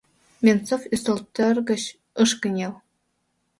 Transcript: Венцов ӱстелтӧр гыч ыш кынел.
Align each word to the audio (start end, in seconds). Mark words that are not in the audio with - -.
Венцов 0.45 0.81
ӱстелтӧр 0.93 1.55
гыч 1.69 1.83
ыш 2.23 2.31
кынел. 2.41 2.73